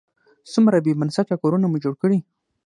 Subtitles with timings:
[0.53, 2.19] څومره بې بنسټه کورونه مو جوړ کړي.